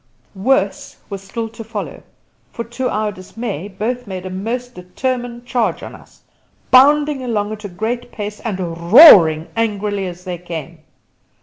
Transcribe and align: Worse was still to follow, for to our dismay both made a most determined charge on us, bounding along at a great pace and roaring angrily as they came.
Worse 0.33 0.97
was 1.11 1.21
still 1.21 1.47
to 1.49 1.63
follow, 1.63 2.01
for 2.51 2.63
to 2.63 2.89
our 2.89 3.11
dismay 3.11 3.67
both 3.67 4.07
made 4.07 4.25
a 4.25 4.31
most 4.31 4.73
determined 4.73 5.45
charge 5.45 5.83
on 5.83 5.93
us, 5.93 6.23
bounding 6.71 7.23
along 7.23 7.51
at 7.51 7.65
a 7.65 7.69
great 7.69 8.11
pace 8.11 8.39
and 8.39 8.59
roaring 8.91 9.47
angrily 9.55 10.07
as 10.07 10.23
they 10.23 10.39
came. 10.39 10.79